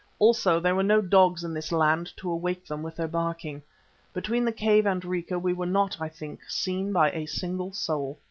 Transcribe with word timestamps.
Also 0.17 0.59
there 0.59 0.73
were 0.73 0.81
no 0.81 0.99
dogs 0.99 1.43
in 1.43 1.53
this 1.53 1.71
land 1.71 2.11
to 2.17 2.31
awake 2.31 2.65
them 2.65 2.81
with 2.81 2.95
their 2.95 3.07
barking. 3.07 3.61
Between 4.13 4.43
the 4.45 4.51
cave 4.51 4.87
and 4.87 5.05
Rica 5.05 5.37
we 5.37 5.53
were 5.53 5.67
not, 5.67 6.01
I 6.01 6.09
think, 6.09 6.39
seen 6.47 6.91
by 6.91 7.11
a 7.11 7.27
single 7.27 7.71
soul. 7.71 8.17